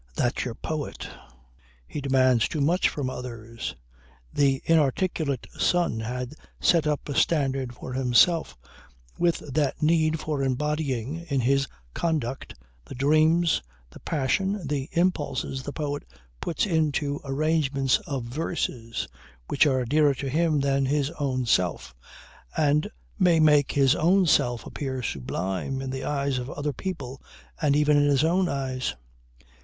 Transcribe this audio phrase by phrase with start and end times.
[0.15, 1.07] That's your poet.
[1.87, 3.75] He demands too much from others.
[4.33, 8.57] The inarticulate son had set up a standard for himself
[9.19, 13.61] with that need for embodying in his conduct the dreams,
[13.91, 16.01] the passion, the impulses the poet
[16.41, 19.07] puts into arrangements of verses,
[19.49, 21.93] which are dearer to him than his own self
[22.57, 22.89] and
[23.19, 27.21] may make his own self appear sublime in the eyes of other people,
[27.61, 28.95] and even in his own eyes.